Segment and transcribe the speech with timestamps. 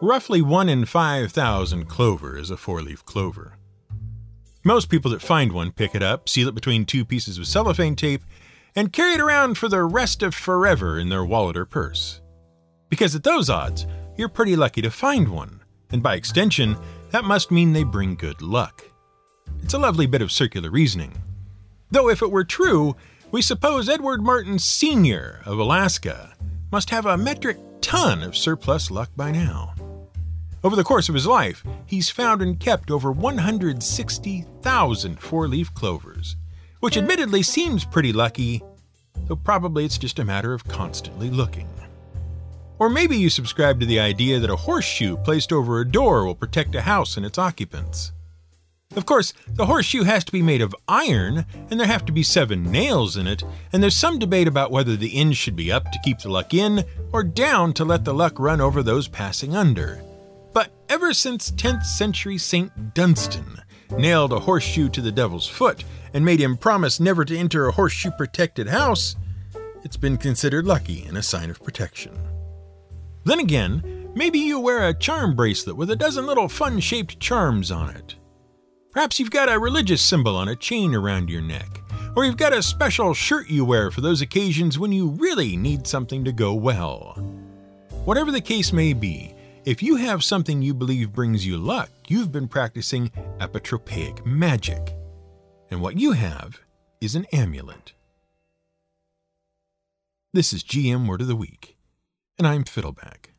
[0.00, 3.58] Roughly 1 in 5,000 clover is a four leaf clover.
[4.62, 7.96] Most people that find one pick it up, seal it between two pieces of cellophane
[7.96, 8.22] tape,
[8.76, 12.20] and carry it around for the rest of forever in their wallet or purse.
[12.88, 16.76] Because at those odds, you're pretty lucky to find one, and by extension,
[17.10, 18.84] that must mean they bring good luck.
[19.64, 21.12] It's a lovely bit of circular reasoning.
[21.90, 22.94] Though, if it were true,
[23.32, 25.40] we suppose Edward Martin Sr.
[25.44, 26.36] of Alaska
[26.70, 29.74] must have a metric ton of surplus luck by now.
[30.64, 36.34] Over the course of his life, he's found and kept over 160,000 four leaf clovers,
[36.80, 38.60] which admittedly seems pretty lucky,
[39.28, 41.68] though probably it's just a matter of constantly looking.
[42.80, 46.34] Or maybe you subscribe to the idea that a horseshoe placed over a door will
[46.34, 48.10] protect a house and its occupants.
[48.96, 52.24] Of course, the horseshoe has to be made of iron, and there have to be
[52.24, 55.92] seven nails in it, and there's some debate about whether the end should be up
[55.92, 59.54] to keep the luck in, or down to let the luck run over those passing
[59.54, 60.02] under.
[60.58, 62.92] But ever since 10th century St.
[62.92, 63.62] Dunstan
[63.96, 67.72] nailed a horseshoe to the devil's foot and made him promise never to enter a
[67.72, 69.14] horseshoe protected house,
[69.84, 72.18] it's been considered lucky and a sign of protection.
[73.22, 77.70] Then again, maybe you wear a charm bracelet with a dozen little fun shaped charms
[77.70, 78.16] on it.
[78.90, 81.82] Perhaps you've got a religious symbol on a chain around your neck,
[82.16, 85.86] or you've got a special shirt you wear for those occasions when you really need
[85.86, 87.14] something to go well.
[88.04, 89.36] Whatever the case may be,
[89.68, 94.94] if you have something you believe brings you luck, you've been practicing apotropaic magic.
[95.70, 96.62] And what you have
[97.02, 97.92] is an amulet.
[100.32, 101.76] This is GM Word of the Week,
[102.38, 103.34] and I'm Fiddleback.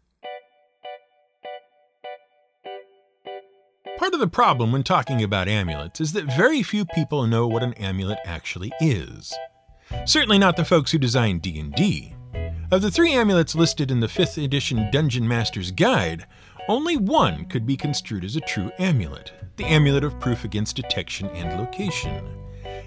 [3.98, 7.64] Part of the problem when talking about amulets is that very few people know what
[7.64, 9.34] an amulet actually is.
[10.06, 12.14] Certainly not the folks who designed D&D.
[12.72, 16.28] Of the three amulets listed in the 5th edition Dungeon Master's Guide,
[16.68, 21.28] only one could be construed as a true amulet the Amulet of Proof Against Detection
[21.32, 22.24] and Location.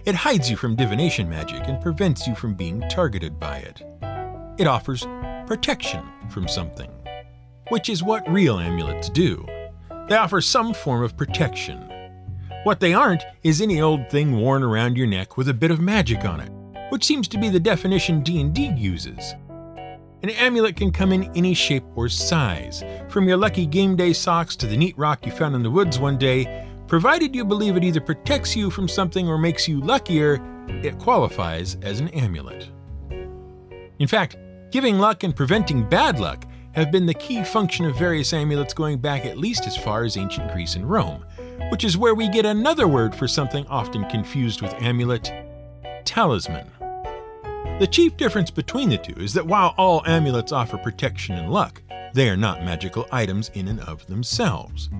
[0.07, 3.83] It hides you from divination magic and prevents you from being targeted by it.
[4.57, 5.05] It offers
[5.47, 6.91] protection from something,
[7.69, 9.45] which is what real amulets do.
[10.09, 11.79] They offer some form of protection.
[12.63, 15.81] What they aren't is any old thing worn around your neck with a bit of
[15.81, 16.53] magic on it,
[16.91, 19.35] which seems to be the definition D&D uses.
[20.23, 24.55] An amulet can come in any shape or size, from your lucky game day socks
[24.55, 27.83] to the neat rock you found in the woods one day, provided you believe it
[27.83, 30.39] either protects you from something or makes you luckier,
[30.69, 32.69] it qualifies as an amulet.
[33.99, 34.37] In fact,
[34.71, 36.45] giving luck and preventing bad luck
[36.77, 40.17] have been the key function of various amulets going back at least as far as
[40.17, 41.25] ancient Greece and Rome,
[41.71, 45.33] which is where we get another word for something often confused with amulet
[46.05, 46.71] talisman.
[47.79, 51.83] The chief difference between the two is that while all amulets offer protection and luck,
[52.15, 54.91] they are not magical items in and of themselves.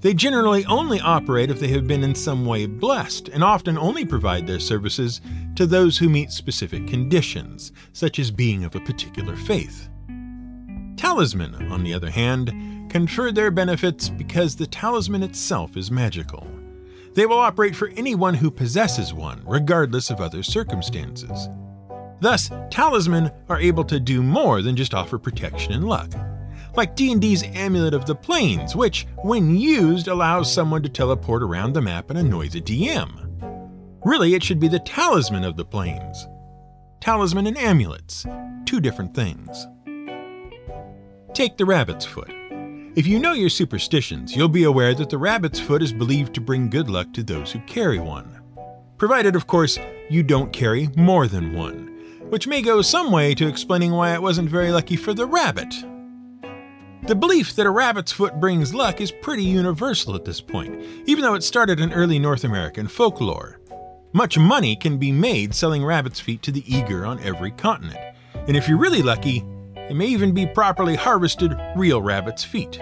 [0.00, 4.04] They generally only operate if they have been in some way blessed, and often only
[4.04, 5.20] provide their services
[5.54, 9.88] to those who meet specific conditions, such as being of a particular faith.
[10.96, 16.46] Talisman, on the other hand, confer their benefits because the talisman itself is magical.
[17.14, 21.48] They will operate for anyone who possesses one, regardless of other circumstances.
[22.20, 26.12] Thus, talismen are able to do more than just offer protection and luck.
[26.74, 31.80] Like D&D's Amulet of the Plains, which, when used, allows someone to teleport around the
[31.80, 33.22] map and annoy the DM.
[34.04, 36.26] Really, it should be the Talisman of the Plains.
[37.00, 38.26] Talisman and amulets,
[38.64, 39.66] two different things.
[41.34, 42.30] Take the rabbit's foot.
[42.94, 46.40] If you know your superstitions, you'll be aware that the rabbit's foot is believed to
[46.40, 48.40] bring good luck to those who carry one.
[48.96, 49.78] Provided, of course,
[50.08, 51.95] you don't carry more than one
[52.28, 55.74] which may go some way to explaining why it wasn't very lucky for the rabbit.
[57.06, 61.22] The belief that a rabbit's foot brings luck is pretty universal at this point, even
[61.22, 63.60] though it started in early North American folklore.
[64.12, 68.00] Much money can be made selling rabbit's feet to the eager on every continent,
[68.48, 69.44] and if you're really lucky,
[69.76, 72.80] it may even be properly harvested real rabbit's feet.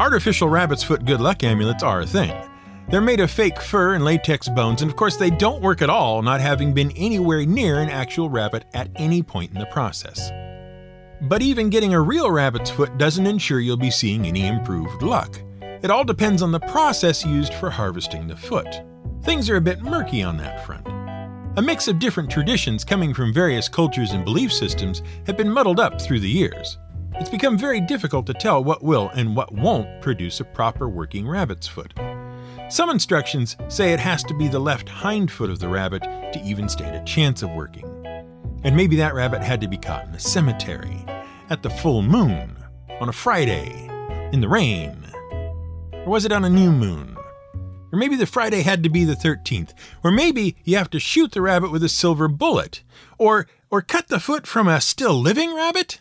[0.00, 2.32] Artificial rabbit's foot good luck amulets are a thing,
[2.92, 5.88] they're made of fake fur and latex bones, and of course, they don't work at
[5.88, 10.30] all, not having been anywhere near an actual rabbit at any point in the process.
[11.22, 15.40] But even getting a real rabbit's foot doesn't ensure you'll be seeing any improved luck.
[15.82, 18.82] It all depends on the process used for harvesting the foot.
[19.22, 20.86] Things are a bit murky on that front.
[21.56, 25.80] A mix of different traditions coming from various cultures and belief systems have been muddled
[25.80, 26.76] up through the years.
[27.14, 31.26] It's become very difficult to tell what will and what won't produce a proper working
[31.26, 31.94] rabbit's foot.
[32.68, 36.40] Some instructions say it has to be the left hind foot of the rabbit to
[36.44, 37.88] even stand a chance of working.
[38.64, 41.04] And maybe that rabbit had to be caught in a cemetery,
[41.50, 42.56] at the full moon,
[43.00, 43.88] on a Friday,
[44.32, 45.04] In the rain?
[45.92, 47.16] Or was it on a new moon?
[47.92, 49.74] Or maybe the Friday had to be the 13th.
[50.02, 52.82] Or maybe you have to shoot the rabbit with a silver bullet.
[53.18, 56.00] Or or cut the foot from a still living rabbit?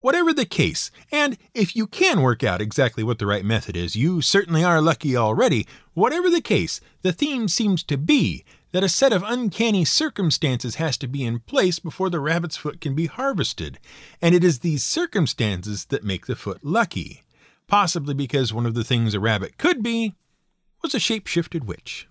[0.00, 3.96] Whatever the case, and if you can work out exactly what the right method is,
[3.96, 5.66] you certainly are lucky already.
[5.94, 10.96] Whatever the case, the theme seems to be that a set of uncanny circumstances has
[10.98, 13.80] to be in place before the rabbit's foot can be harvested,
[14.22, 17.22] and it is these circumstances that make the foot lucky,
[17.66, 20.14] possibly because one of the things a rabbit could be
[20.82, 22.07] was a shape-shifted witch.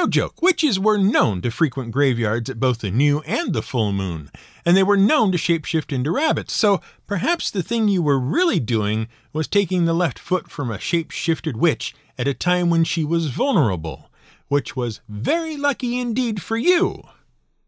[0.00, 3.92] No joke, witches were known to frequent graveyards at both the new and the full
[3.92, 4.30] moon,
[4.64, 8.58] and they were known to shapeshift into rabbits, so perhaps the thing you were really
[8.58, 13.04] doing was taking the left foot from a shape-shifted witch at a time when she
[13.04, 14.10] was vulnerable,
[14.48, 17.02] which was very lucky indeed for you,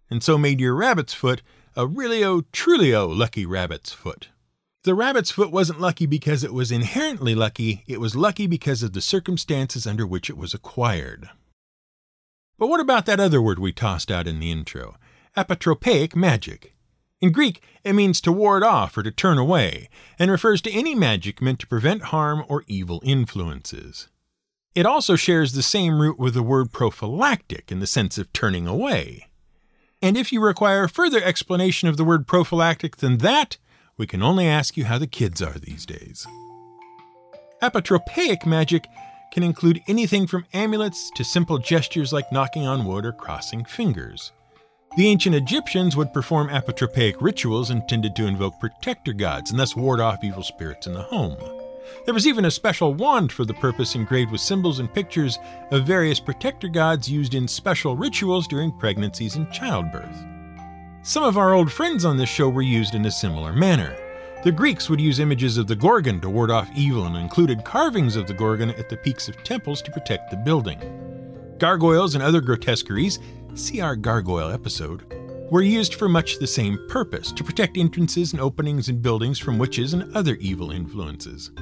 [0.09, 1.43] and so made your rabbit's foot
[1.77, 4.29] a really oh truly oh lucky rabbit's foot.
[4.85, 8.95] The rabbit's foot wasn't lucky because it was inherently lucky, it was lucky because of
[8.95, 11.29] the circumstances under which it was acquired.
[12.63, 14.95] But what about that other word we tossed out in the intro?
[15.37, 16.77] Apotropaic magic.
[17.21, 20.95] In Greek, it means to ward off or to turn away, and refers to any
[20.95, 24.07] magic meant to prevent harm or evil influences.
[24.77, 28.69] It also shares the same root with the word prophylactic in the sense of turning
[28.69, 29.27] away.
[30.01, 33.57] And if you require further explanation of the word prophylactic than that,
[33.97, 36.29] we can only ask you how the kids are these days.
[37.61, 38.87] Apotropaic magic
[39.33, 44.31] can include anything from amulets to simple gestures like knocking on wood or crossing fingers.
[44.97, 50.01] The ancient Egyptians would perform apotropaic rituals intended to invoke protector gods and thus ward
[50.01, 51.37] off evil spirits in the home.
[52.05, 55.39] There was even a special wand for the purpose engraved with symbols and pictures
[55.71, 60.25] of various protector gods used in special rituals during pregnancies and childbirth.
[61.03, 63.97] Some of our old friends on this show were used in a similar manner.
[64.43, 68.17] The Greeks would use images of the Gorgon to ward off evil and included carvings
[68.17, 70.81] of the Gorgon at the peaks of temples to protect the building.
[71.59, 73.21] Gargoyles and other grotesqueries,
[73.55, 75.05] see our gargoyle episode,
[75.53, 79.59] were used for much the same purpose to protect entrances and openings in buildings from
[79.59, 81.53] witches and other evil influences.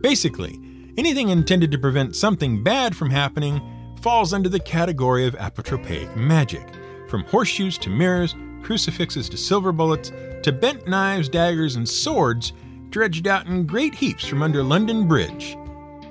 [0.00, 0.58] Basically,
[0.96, 3.60] anything intended to prevent something bad from happening
[4.00, 6.66] falls under the category of apotropaic magic,
[7.06, 10.12] from horseshoes to mirrors, crucifixes to silver bullets,
[10.42, 12.52] to bent knives, daggers, and swords
[12.90, 15.56] dredged out in great heaps from under London Bridge,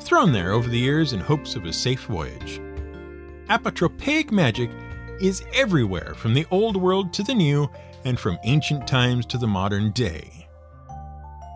[0.02, 2.60] thrown there over the years in hopes of a safe voyage.
[3.50, 4.70] Apotropaic magic
[5.20, 7.70] is everywhere from the old world to the new,
[8.06, 10.48] and from ancient times to the modern day.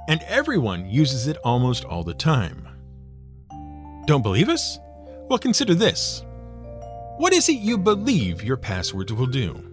[0.10, 2.68] And everyone uses it almost all the time.
[4.06, 4.78] Don't believe us?
[5.30, 6.26] Well, consider this.
[7.18, 9.71] What is it you believe your passwords will do?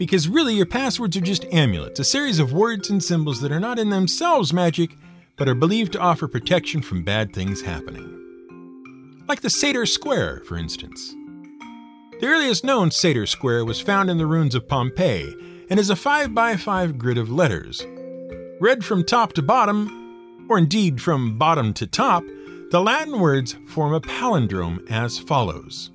[0.00, 3.60] Because really your passwords are just amulets, a series of words and symbols that are
[3.60, 4.96] not in themselves magic,
[5.36, 8.06] but are believed to offer protection from bad things happening.
[9.28, 11.14] Like the Sator Square, for instance.
[12.18, 15.36] The earliest known Sator Square was found in the ruins of Pompeii
[15.68, 17.84] and is a 5 by 5 grid of letters.
[18.58, 22.24] Read from top to bottom, or indeed from bottom to top,
[22.70, 25.90] the Latin words form a palindrome as follows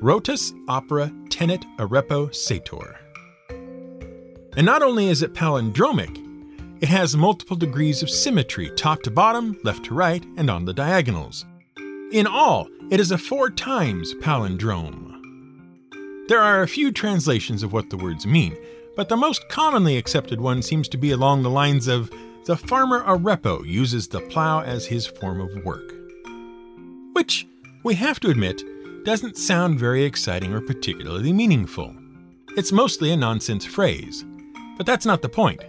[0.00, 2.96] Rotas opera tenet arepo sator.
[4.56, 6.22] And not only is it palindromic,
[6.80, 10.72] it has multiple degrees of symmetry, top to bottom, left to right, and on the
[10.72, 11.44] diagonals.
[12.12, 15.04] In all, it is a four times palindrome.
[16.28, 18.56] There are a few translations of what the words mean,
[18.96, 22.10] but the most commonly accepted one seems to be along the lines of
[22.46, 25.92] the farmer Arepo uses the plow as his form of work.
[27.12, 27.46] Which,
[27.82, 28.62] we have to admit,
[29.04, 31.94] doesn't sound very exciting or particularly meaningful.
[32.56, 34.24] It's mostly a nonsense phrase,
[34.76, 35.60] but that's not the point.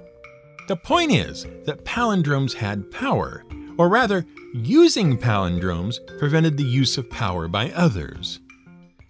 [0.68, 3.44] The point is that palindromes had power,
[3.78, 8.40] or rather, using palindromes prevented the use of power by others.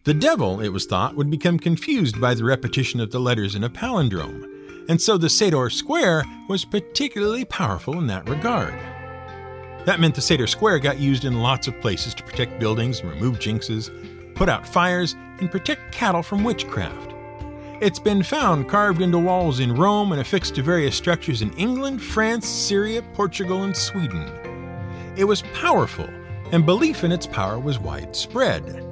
[0.04, 3.64] The devil, it was thought, would become confused by the repetition of the letters in
[3.64, 4.46] a palindrome,
[4.88, 8.80] and so the Sator Square was particularly powerful in that regard.
[9.86, 13.10] That meant the Sator Square got used in lots of places to protect buildings and
[13.10, 13.90] remove jinxes,
[14.36, 17.14] put out fires, and protect cattle from witchcraft.
[17.80, 22.02] It's been found carved into walls in Rome and affixed to various structures in England,
[22.02, 24.28] France, Syria, Portugal, and Sweden.
[25.16, 26.10] It was powerful,
[26.52, 28.84] and belief in its power was widespread.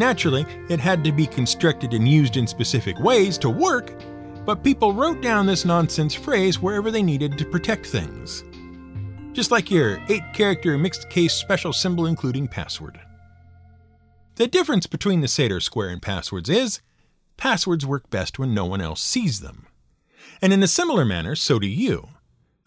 [0.00, 3.92] Naturally, it had to be constructed and used in specific ways to work,
[4.44, 8.42] but people wrote down this nonsense phrase wherever they needed to protect things.
[9.32, 12.98] Just like your 8 character mixed case special symbol including password.
[14.34, 16.80] The difference between the Sator square and passwords is
[17.38, 19.66] passwords work best when no one else sees them.
[20.42, 22.08] And in a similar manner, so do you.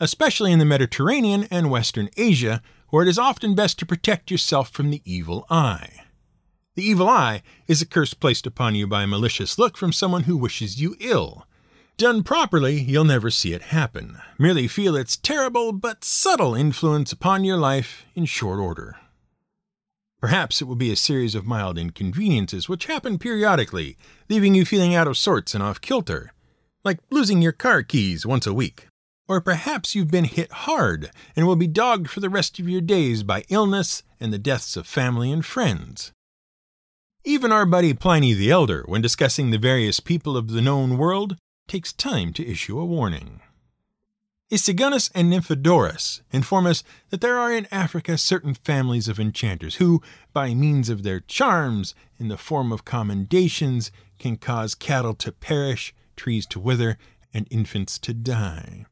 [0.02, 4.70] especially in the Mediterranean and Western Asia, where it is often best to protect yourself
[4.72, 6.02] from the evil eye.
[6.76, 10.24] The evil eye is a curse placed upon you by a malicious look from someone
[10.24, 11.46] who wishes you ill.
[11.98, 17.44] Done properly, you'll never see it happen, merely feel its terrible but subtle influence upon
[17.44, 18.98] your life in short order.
[20.22, 23.98] Perhaps it will be a series of mild inconveniences which happen periodically,
[24.30, 26.32] leaving you feeling out of sorts and off kilter,
[26.84, 28.88] like losing your car keys once a week.
[29.28, 32.82] Or perhaps you've been hit hard and will be dogged for the rest of your
[32.82, 36.12] days by illness and the deaths of family and friends.
[37.24, 41.36] Even our buddy Pliny the Elder, when discussing the various people of the known world,
[41.68, 43.42] takes time to issue a warning.
[44.52, 50.02] Isigonus and Nymphodorus inform us that there are in Africa certain families of enchanters who,
[50.34, 55.94] by means of their charms in the form of commendations, can cause cattle to perish,
[56.18, 56.98] trees to wither,
[57.34, 58.86] and infants to die.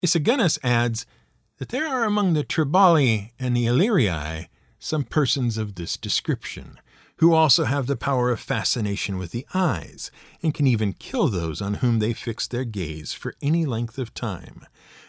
[0.00, 1.06] Isigonus adds
[1.58, 4.46] that there are among the Triballi and the Illyrii
[4.78, 6.78] some persons of this description,
[7.18, 10.10] who also have the power of fascination with the eyes,
[10.42, 14.14] and can even kill those on whom they fix their gaze for any length of
[14.14, 14.64] time,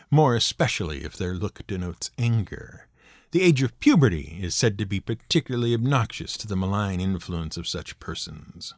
[0.10, 2.88] more especially if their look denotes anger.
[3.32, 7.68] The age of puberty is said to be particularly obnoxious to the malign influence of
[7.68, 8.74] such persons.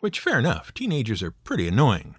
[0.00, 2.16] Which, fair enough, teenagers are pretty annoying.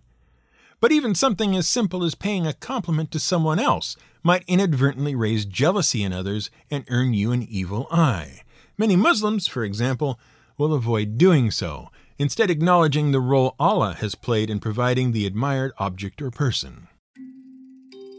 [0.80, 5.46] But even something as simple as paying a compliment to someone else might inadvertently raise
[5.46, 8.42] jealousy in others and earn you an evil eye
[8.84, 10.20] Many Muslims, for example,
[10.58, 11.88] will avoid doing so,
[12.20, 16.90] instead acknowledging the role Allah has played in providing the admired object or person.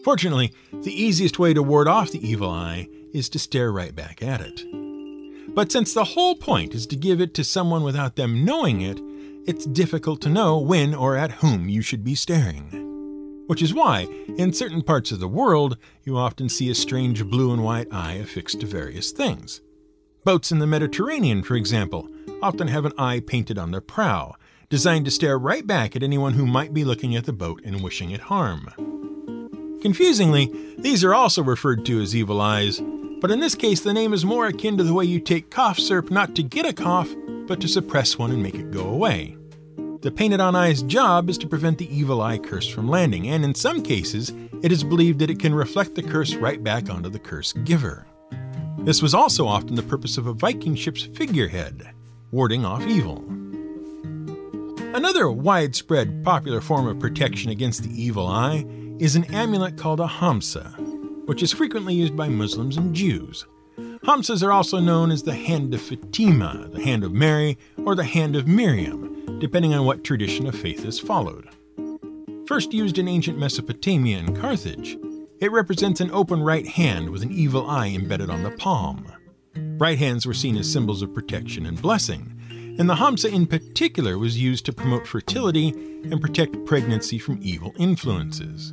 [0.04, 4.22] Fortunately, the easiest way to ward off the evil eye is to stare right back
[4.22, 4.62] at it.
[5.54, 8.98] But since the whole point is to give it to someone without them knowing it,
[9.46, 13.44] it's difficult to know when or at whom you should be staring.
[13.48, 17.52] Which is why, in certain parts of the world, you often see a strange blue
[17.52, 19.60] and white eye affixed to various things.
[20.24, 22.08] Boats in the Mediterranean, for example,
[22.40, 24.34] often have an eye painted on their prow,
[24.70, 27.84] designed to stare right back at anyone who might be looking at the boat and
[27.84, 28.70] wishing it harm.
[29.82, 32.80] Confusingly, these are also referred to as evil eyes,
[33.20, 35.78] but in this case the name is more akin to the way you take cough
[35.78, 37.10] syrup not to get a cough,
[37.46, 39.36] but to suppress one and make it go away.
[40.00, 43.44] The painted on eye's job is to prevent the evil eye curse from landing, and
[43.44, 47.10] in some cases, it is believed that it can reflect the curse right back onto
[47.10, 48.06] the curse giver.
[48.84, 51.88] This was also often the purpose of a Viking ship's figurehead,
[52.30, 53.24] warding off evil.
[54.94, 58.66] Another widespread popular form of protection against the evil eye
[58.98, 60.70] is an amulet called a hamsa,
[61.26, 63.46] which is frequently used by Muslims and Jews.
[64.04, 68.04] Hamsas are also known as the Hand of Fatima, the Hand of Mary, or the
[68.04, 71.48] Hand of Miriam, depending on what tradition of faith is followed.
[72.46, 74.98] First used in ancient Mesopotamia and Carthage,
[75.44, 79.06] it represents an open right hand with an evil eye embedded on the palm.
[79.78, 82.34] Right hands were seen as symbols of protection and blessing,
[82.78, 87.74] and the Hamsa in particular was used to promote fertility and protect pregnancy from evil
[87.78, 88.72] influences.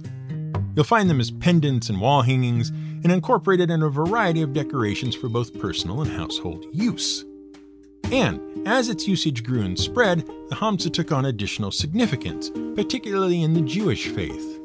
[0.74, 5.13] You'll find them as pendants and wall hangings and incorporated in a variety of decorations
[5.13, 7.25] for both personal and household use.
[8.13, 13.54] And as its usage grew and spread, the Hamsa took on additional significance, particularly in
[13.54, 14.61] the Jewish faith.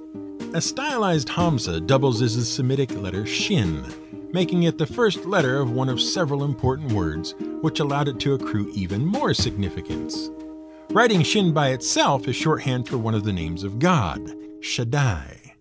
[0.57, 3.85] A stylized Hamsa doubles as the Semitic letter Shin,
[4.33, 8.33] making it the first letter of one of several important words, which allowed it to
[8.33, 10.31] accrue even more significance.
[10.89, 15.57] Writing Shin by itself is shorthand for one of the names of God, Shaddai.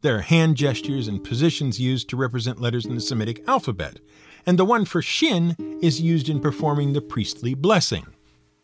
[0.00, 4.00] There are hand gestures and positions used to represent letters in the Semitic alphabet,
[4.46, 8.06] and the one for Shin is used in performing the priestly blessing,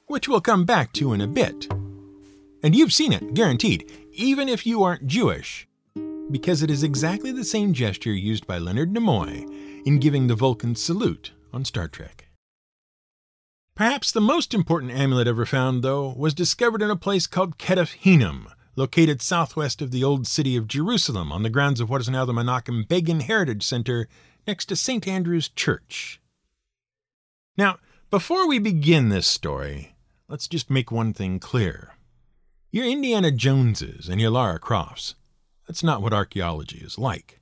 [0.06, 1.70] which we'll come back to in a bit.
[2.62, 5.68] And you've seen it, guaranteed, even if you aren't Jewish,
[6.30, 9.46] because it is exactly the same gesture used by Leonard Nimoy
[9.84, 12.28] in giving the Vulcan salute on Star Trek.
[13.74, 17.92] Perhaps the most important amulet ever found, though, was discovered in a place called Ketef
[17.92, 22.08] Hinnom, located southwest of the old city of Jerusalem on the grounds of what is
[22.08, 24.08] now the Menachem Begin Heritage Center
[24.46, 25.06] next to St.
[25.06, 26.20] Andrew's Church.
[27.58, 27.78] Now,
[28.10, 29.94] before we begin this story,
[30.26, 31.95] let's just make one thing clear.
[32.72, 35.14] Your Indiana Joneses and your Lara Crofts.
[35.68, 37.40] That's not what archaeology is like.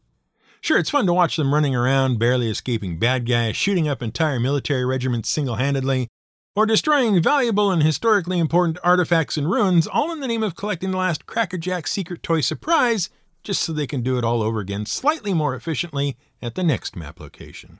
[0.60, 4.38] Sure, it's fun to watch them running around, barely escaping bad guys, shooting up entire
[4.38, 6.08] military regiments single handedly,
[6.54, 10.90] or destroying valuable and historically important artifacts and ruins, all in the name of collecting
[10.90, 13.08] the last Crackerjack secret toy surprise,
[13.42, 16.96] just so they can do it all over again slightly more efficiently at the next
[16.96, 17.78] map location.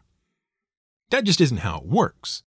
[1.11, 2.43] That just isn't how it works.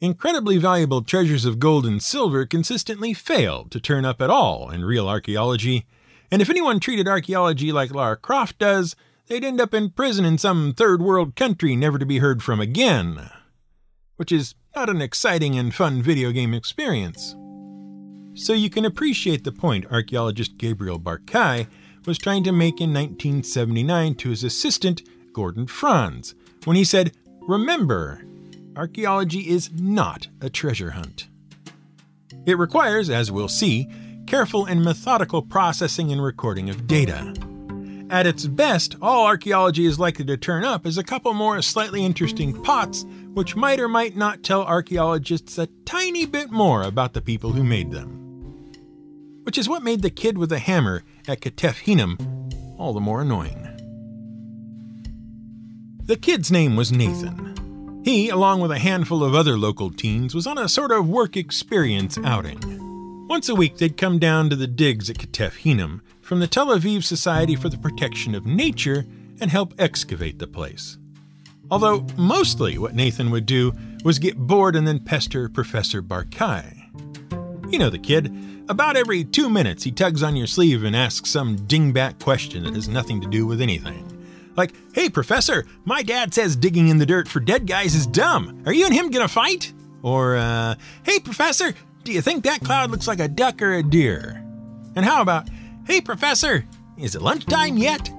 [0.00, 4.84] Incredibly valuable treasures of gold and silver consistently fail to turn up at all in
[4.84, 5.86] real archaeology,
[6.30, 8.94] And if anyone treated archaeology like Lara Croft does,
[9.26, 12.60] they'd end up in prison in some third world country never to be heard from
[12.60, 13.30] again.
[14.16, 17.34] Which is not an exciting and fun video game experience.
[18.34, 21.66] So you can appreciate the point archaeologist Gabriel Barkai
[22.06, 25.02] was trying to make in 1979 to his assistant,
[25.32, 26.36] Gordon Franz,
[26.66, 28.22] when he said, Remember,
[28.78, 31.28] archaeology is not a treasure hunt.
[32.46, 33.88] It requires, as we'll see,
[34.28, 37.34] careful and methodical processing and recording of data.
[38.08, 42.04] At its best, all archaeology is likely to turn up is a couple more slightly
[42.04, 43.04] interesting pots,
[43.34, 47.64] which might or might not tell archaeologists a tiny bit more about the people who
[47.64, 48.14] made them.
[49.42, 52.16] Which is what made the kid with a hammer at Ketef Hinnom
[52.78, 53.64] all the more annoying.
[56.04, 57.57] The kid's name was Nathan.
[58.08, 61.36] He, along with a handful of other local teens, was on a sort of work
[61.36, 62.58] experience outing.
[63.28, 66.68] Once a week, they'd come down to the digs at Ketef Hinnom from the Tel
[66.68, 69.04] Aviv Society for the Protection of Nature
[69.42, 70.96] and help excavate the place.
[71.70, 76.90] Although mostly what Nathan would do was get bored and then pester Professor Barkai.
[77.70, 78.34] You know the kid.
[78.70, 82.74] About every two minutes, he tugs on your sleeve and asks some dingbat question that
[82.74, 84.17] has nothing to do with anything.
[84.58, 88.64] Like, hey, Professor, my dad says digging in the dirt for dead guys is dumb.
[88.66, 89.72] Are you and him gonna fight?
[90.02, 90.74] Or, uh,
[91.04, 91.72] hey, Professor,
[92.02, 94.44] do you think that cloud looks like a duck or a deer?
[94.96, 95.48] And how about,
[95.86, 98.10] hey, Professor, is it lunchtime yet?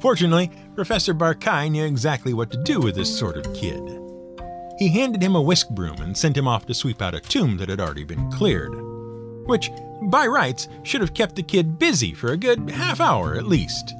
[0.00, 3.80] Fortunately, Professor Barkai knew exactly what to do with this sort of kid.
[4.80, 7.56] He handed him a whisk broom and sent him off to sweep out a tomb
[7.58, 8.74] that had already been cleared.
[9.46, 9.70] Which,
[10.02, 13.94] by rights, should have kept the kid busy for a good half hour at least.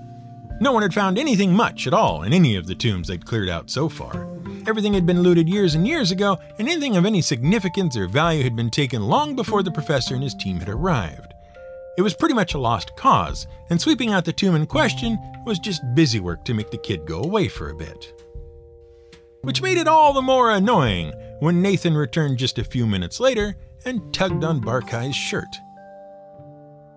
[0.61, 3.49] No one had found anything much at all in any of the tombs they'd cleared
[3.49, 4.29] out so far.
[4.67, 8.43] Everything had been looted years and years ago, and anything of any significance or value
[8.43, 11.33] had been taken long before the professor and his team had arrived.
[11.97, 15.59] It was pretty much a lost cause, and sweeping out the tomb in question was
[15.59, 18.12] just busy work to make the kid go away for a bit.
[19.42, 23.57] Which made it all the more annoying when Nathan returned just a few minutes later
[23.85, 25.47] and tugged on Barkay's shirt.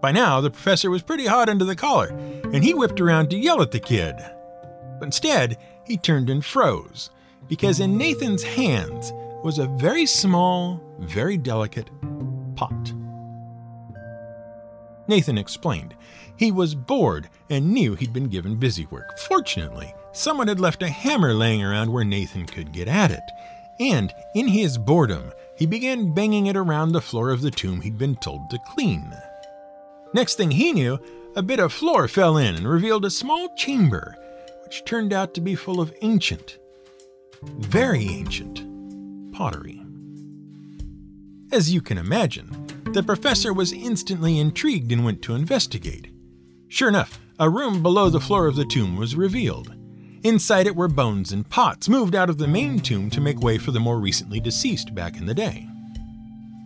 [0.01, 2.07] By now, the professor was pretty hot under the collar,
[2.53, 4.15] and he whipped around to yell at the kid.
[4.99, 7.11] But instead, he turned and froze,
[7.47, 11.89] because in Nathan's hands was a very small, very delicate
[12.55, 12.93] pot.
[15.07, 15.95] Nathan explained.
[16.37, 19.19] He was bored and knew he'd been given busy work.
[19.19, 23.19] Fortunately, someone had left a hammer laying around where Nathan could get at it.
[23.79, 27.97] And in his boredom, he began banging it around the floor of the tomb he'd
[27.97, 29.13] been told to clean.
[30.13, 30.99] Next thing he knew,
[31.35, 34.15] a bit of floor fell in and revealed a small chamber,
[34.65, 36.57] which turned out to be full of ancient,
[37.43, 38.63] very ancient
[39.33, 39.81] pottery.
[41.51, 42.49] As you can imagine,
[42.91, 46.09] the professor was instantly intrigued and went to investigate.
[46.67, 49.73] Sure enough, a room below the floor of the tomb was revealed.
[50.23, 53.57] Inside it were bones and pots moved out of the main tomb to make way
[53.57, 55.67] for the more recently deceased back in the day.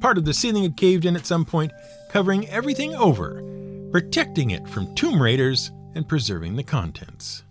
[0.01, 1.71] Part of the ceiling had caved in at some point,
[2.15, 3.43] covering everything over,
[3.91, 7.43] protecting it from tomb raiders and preserving the contents.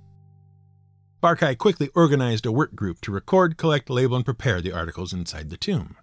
[1.23, 5.51] Barkay quickly organized a work group to record, collect, label, and prepare the articles inside
[5.51, 5.99] the tomb.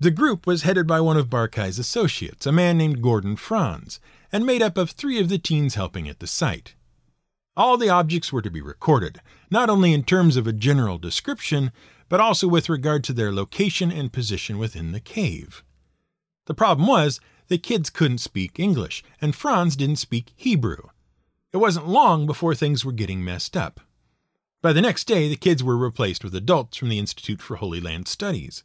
[0.00, 4.00] The group was headed by one of Barkay's associates, a man named Gordon Franz,
[4.32, 6.74] and made up of three of the teens helping at the site.
[7.56, 9.20] All the objects were to be recorded,
[9.52, 11.70] not only in terms of a general description,
[12.08, 15.62] but also with regard to their location and position within the cave.
[16.46, 20.88] The problem was, the kids couldn't speak English, and Franz didn't speak Hebrew.
[21.52, 23.80] It wasn't long before things were getting messed up.
[24.62, 27.80] By the next day, the kids were replaced with adults from the Institute for Holy
[27.80, 28.64] Land Studies.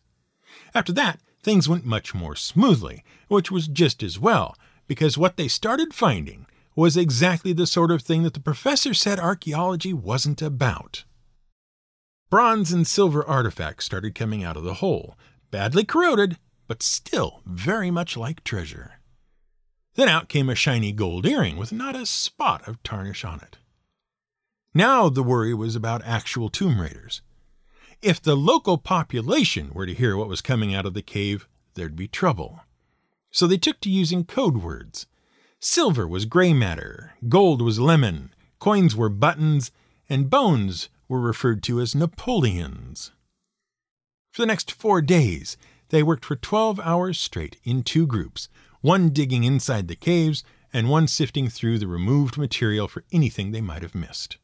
[0.74, 4.56] After that, things went much more smoothly, which was just as well,
[4.88, 9.20] because what they started finding was exactly the sort of thing that the professor said
[9.20, 11.04] archaeology wasn't about.
[12.30, 15.18] Bronze and silver artifacts started coming out of the hole,
[15.52, 16.38] badly corroded,
[16.70, 19.00] but still very much like treasure.
[19.96, 23.58] Then out came a shiny gold earring with not a spot of tarnish on it.
[24.72, 27.24] Now the worry was about actual tomb raiders.
[28.04, 31.96] If the local population were to hear what was coming out of the cave, there'd
[31.96, 32.60] be trouble.
[33.32, 35.08] So they took to using code words.
[35.60, 39.72] Silver was gray matter, gold was lemon, coins were buttons,
[40.08, 43.12] and bones were referred to as Napoleons.
[44.32, 45.58] For the next four days,
[45.90, 48.48] they worked for 12 hours straight in two groups,
[48.82, 53.62] one digging inside the caves and one sifting through the removed material for anything they
[53.62, 54.38] might have missed.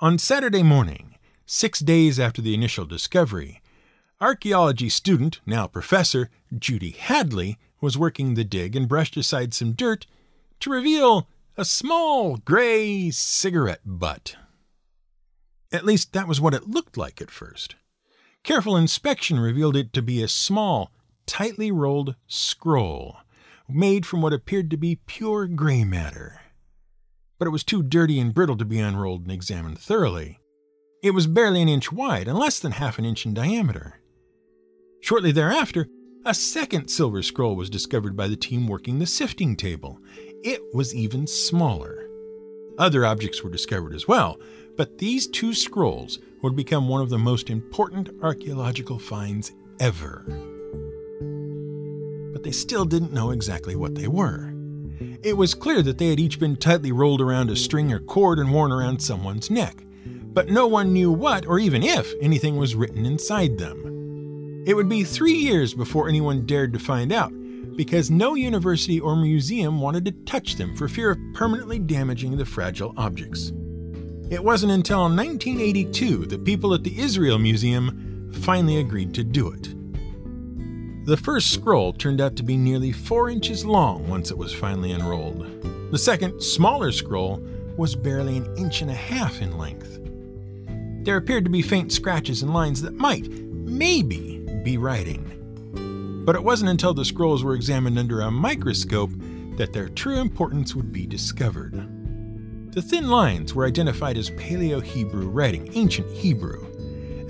[0.00, 3.60] On Saturday morning, six days after the initial discovery,
[4.20, 10.06] archaeology student, now professor, Judy Hadley, was working the dig and brushed aside some dirt
[10.60, 14.36] to reveal a small gray cigarette butt.
[15.72, 17.74] At least that was what it looked like at first.
[18.44, 20.92] Careful inspection revealed it to be a small,
[21.26, 23.16] tightly rolled scroll
[23.66, 26.42] made from what appeared to be pure gray matter.
[27.38, 30.40] But it was too dirty and brittle to be unrolled and examined thoroughly.
[31.02, 34.00] It was barely an inch wide and less than half an inch in diameter.
[35.00, 35.88] Shortly thereafter,
[36.26, 39.98] a second silver scroll was discovered by the team working the sifting table.
[40.42, 42.03] It was even smaller.
[42.78, 44.40] Other objects were discovered as well,
[44.76, 50.24] but these two scrolls would become one of the most important archaeological finds ever.
[52.32, 54.52] But they still didn't know exactly what they were.
[55.22, 58.38] It was clear that they had each been tightly rolled around a string or cord
[58.38, 62.74] and worn around someone's neck, but no one knew what or even if anything was
[62.74, 64.64] written inside them.
[64.66, 67.32] It would be three years before anyone dared to find out,
[67.76, 72.44] because no university or museum wanted to touch them for fear of permanently damaging the
[72.44, 73.52] fragile objects.
[74.30, 79.74] It wasn't until 1982 that people at the Israel Museum finally agreed to do it.
[81.06, 84.92] The first scroll turned out to be nearly four inches long once it was finally
[84.92, 85.90] unrolled.
[85.90, 90.00] The second, smaller scroll was barely an inch and a half in length.
[91.04, 95.30] There appeared to be faint scratches and lines that might, maybe, be writing.
[96.24, 99.10] But it wasn't until the scrolls were examined under a microscope
[99.56, 101.74] that their true importance would be discovered.
[102.72, 106.66] The thin lines were identified as Paleo Hebrew writing, ancient Hebrew,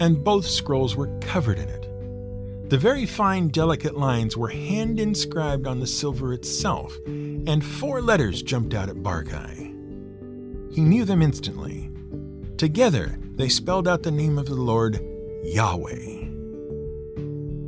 [0.00, 2.70] and both scrolls were covered in it.
[2.70, 8.42] The very fine, delicate lines were hand inscribed on the silver itself, and four letters
[8.42, 9.72] jumped out at Barkai.
[10.72, 11.90] He knew them instantly.
[12.56, 14.98] Together, they spelled out the name of the Lord,
[15.42, 16.22] Yahweh.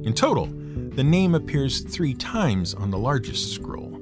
[0.07, 0.49] In total,
[0.97, 4.01] the name appears three times on the largest scroll,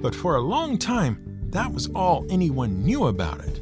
[0.00, 3.60] but for a long time, that was all anyone knew about it.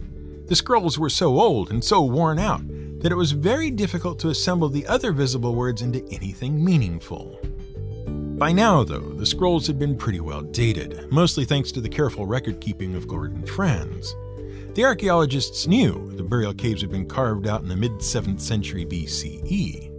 [0.49, 2.63] The scrolls were so old and so worn out
[3.03, 7.39] that it was very difficult to assemble the other visible words into anything meaningful.
[8.39, 12.25] By now, though, the scrolls had been pretty well dated, mostly thanks to the careful
[12.25, 14.15] record keeping of Gordon Franz.
[14.73, 18.87] The archaeologists knew the burial caves had been carved out in the mid 7th century
[18.87, 19.90] BCE.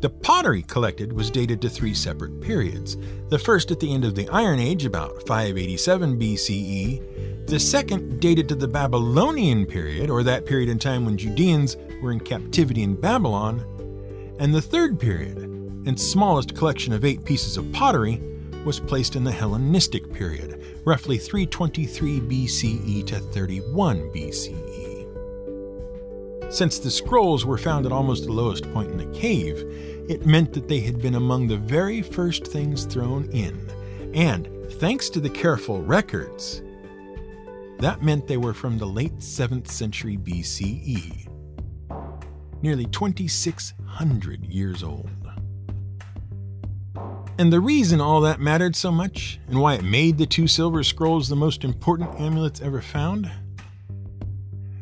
[0.00, 2.96] The pottery collected was dated to three separate periods.
[3.28, 7.46] The first at the end of the Iron Age, about 587 BCE.
[7.46, 12.12] The second dated to the Babylonian period, or that period in time when Judeans were
[12.12, 13.62] in captivity in Babylon.
[14.38, 18.22] And the third period, and smallest collection of eight pieces of pottery,
[18.64, 24.79] was placed in the Hellenistic period, roughly 323 BCE to 31 BCE.
[26.50, 29.62] Since the scrolls were found at almost the lowest point in the cave,
[30.08, 33.70] it meant that they had been among the very first things thrown in.
[34.14, 36.60] And thanks to the careful records,
[37.78, 41.28] that meant they were from the late 7th century BCE,
[42.62, 45.08] nearly 2,600 years old.
[47.38, 50.82] And the reason all that mattered so much, and why it made the two silver
[50.82, 53.30] scrolls the most important amulets ever found?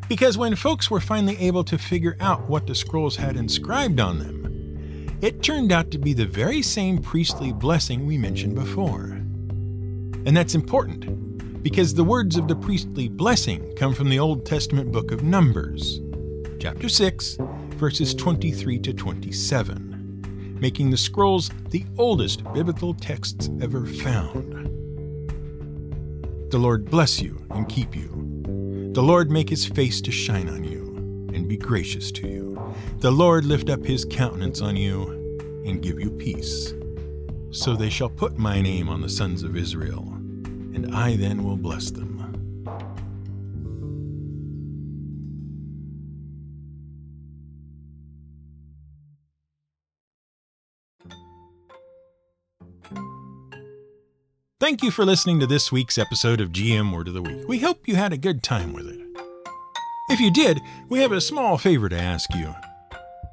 [0.09, 4.19] Because when folks were finally able to figure out what the scrolls had inscribed on
[4.19, 9.17] them, it turned out to be the very same priestly blessing we mentioned before.
[10.27, 14.93] And that's important, because the words of the priestly blessing come from the Old Testament
[14.93, 16.01] book of Numbers,
[16.59, 17.37] chapter 6,
[17.77, 19.89] verses 23 to 27
[20.61, 24.55] making the scrolls the oldest biblical texts ever found.
[26.51, 28.28] The Lord bless you and keep you.
[28.99, 30.83] The Lord make his face to shine on you
[31.33, 32.75] and be gracious to you.
[32.99, 35.05] The Lord lift up his countenance on you
[35.65, 36.75] and give you peace.
[37.53, 40.03] So they shall put my name on the sons of Israel,
[40.75, 42.18] and I then will bless them.
[54.61, 57.47] Thank you for listening to this week's episode of GM Word of the Week.
[57.47, 58.99] We hope you had a good time with it.
[60.11, 62.53] If you did, we have a small favor to ask you.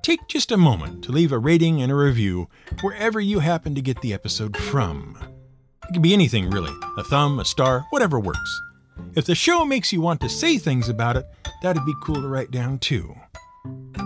[0.03, 2.47] Take just a moment to leave a rating and a review
[2.81, 5.17] wherever you happen to get the episode from.
[5.89, 8.61] It can be anything, really a thumb, a star, whatever works.
[9.15, 11.25] If the show makes you want to say things about it,
[11.63, 13.15] that'd be cool to write down too.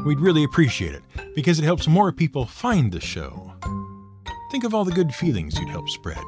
[0.05, 1.03] We'd really appreciate it
[1.35, 3.51] because it helps more people find the show.
[4.51, 6.23] Think of all the good feelings you'd help spread.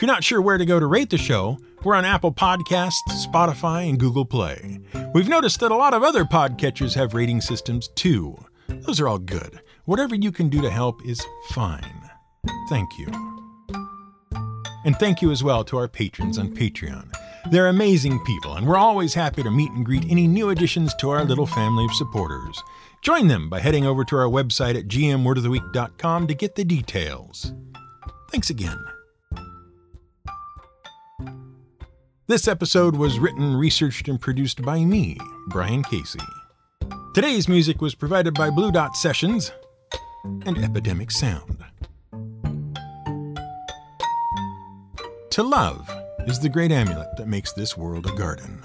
[0.00, 2.94] If you're not sure where to go to rate the show, we're on Apple Podcasts,
[3.10, 4.80] Spotify, and Google Play.
[5.12, 8.42] We've noticed that a lot of other podcatchers have rating systems too.
[8.66, 9.60] Those are all good.
[9.84, 12.10] Whatever you can do to help is fine.
[12.70, 13.08] Thank you.
[14.86, 17.14] And thank you as well to our patrons on Patreon.
[17.50, 21.10] They're amazing people, and we're always happy to meet and greet any new additions to
[21.10, 22.62] our little family of supporters.
[23.02, 27.52] Join them by heading over to our website at gmwordoftheweek.com to get the details.
[28.30, 28.82] Thanks again.
[32.30, 36.20] This episode was written, researched, and produced by me, Brian Casey.
[37.12, 39.50] Today's music was provided by Blue Dot Sessions
[40.46, 41.64] and Epidemic Sound.
[45.30, 45.90] To love
[46.28, 48.62] is the great amulet that makes this world a garden.